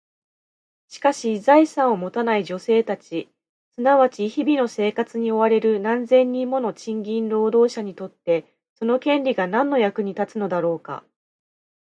[0.87, 3.29] しかし、財産を持たない女性たち、
[3.69, 11.03] すなわち日々の生活に追われる何千人もの賃金労働者にとって、その権利が何の役に立つのだろうか？